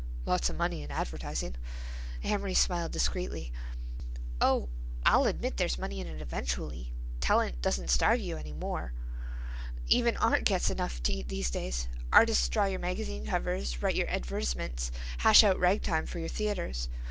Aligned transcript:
"Lots 0.25 0.49
of 0.49 0.55
money 0.57 0.81
in 0.81 0.89
advertising." 0.89 1.57
Amory 2.23 2.55
smiled 2.55 2.91
discreetly. 2.91 3.53
"Oh, 4.41 4.67
I'll 5.05 5.27
admit 5.27 5.57
there's 5.57 5.77
money 5.77 5.99
in 5.99 6.07
it 6.07 6.21
eventually. 6.23 6.91
Talent 7.19 7.61
doesn't 7.61 7.89
starve 7.91 8.19
any 8.19 8.51
more. 8.51 8.93
Even 9.85 10.17
art 10.17 10.43
gets 10.43 10.71
enough 10.71 11.03
to 11.03 11.13
eat 11.13 11.27
these 11.29 11.51
days. 11.51 11.87
Artists 12.11 12.49
draw 12.49 12.65
your 12.65 12.79
magazine 12.79 13.27
covers, 13.27 13.83
write 13.83 13.93
your 13.93 14.07
advertisements, 14.09 14.91
hash 15.19 15.43
out 15.43 15.59
rag 15.59 15.83
time 15.83 16.07
for 16.07 16.17
your 16.17 16.29
theatres. 16.29 16.89